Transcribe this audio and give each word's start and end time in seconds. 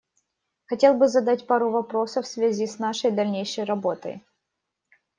Хотел 0.65 0.95
бы 0.95 1.07
задать 1.07 1.45
пару 1.45 1.69
вопросов 1.69 2.25
в 2.25 2.27
связи 2.27 2.65
с 2.65 2.79
нашей 2.79 3.11
дальнейшей 3.11 3.65
работой. 3.65 4.23